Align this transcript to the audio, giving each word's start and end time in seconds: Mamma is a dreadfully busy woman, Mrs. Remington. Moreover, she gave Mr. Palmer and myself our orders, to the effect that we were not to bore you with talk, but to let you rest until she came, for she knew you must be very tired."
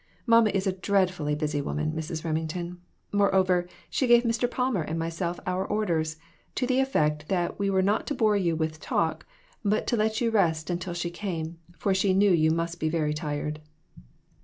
Mamma 0.25 0.49
is 0.49 0.65
a 0.65 0.71
dreadfully 0.73 1.35
busy 1.35 1.61
woman, 1.61 1.91
Mrs. 1.91 2.25
Remington. 2.25 2.81
Moreover, 3.11 3.67
she 3.87 4.07
gave 4.07 4.23
Mr. 4.23 4.49
Palmer 4.49 4.81
and 4.81 4.97
myself 4.97 5.39
our 5.45 5.63
orders, 5.63 6.17
to 6.55 6.65
the 6.65 6.79
effect 6.79 7.27
that 7.27 7.59
we 7.59 7.69
were 7.69 7.83
not 7.83 8.07
to 8.07 8.15
bore 8.15 8.35
you 8.35 8.55
with 8.55 8.79
talk, 8.79 9.27
but 9.63 9.85
to 9.85 9.95
let 9.95 10.19
you 10.19 10.31
rest 10.31 10.71
until 10.71 10.95
she 10.95 11.11
came, 11.11 11.59
for 11.77 11.93
she 11.93 12.15
knew 12.15 12.31
you 12.31 12.49
must 12.49 12.79
be 12.79 12.89
very 12.89 13.13
tired." 13.13 13.61